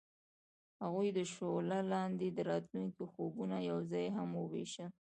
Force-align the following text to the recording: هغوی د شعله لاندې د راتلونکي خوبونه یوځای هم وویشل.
هغوی 0.83 1.09
د 1.17 1.19
شعله 1.33 1.79
لاندې 1.93 2.27
د 2.31 2.39
راتلونکي 2.51 3.03
خوبونه 3.11 3.55
یوځای 3.69 4.07
هم 4.17 4.29
وویشل. 4.41 4.89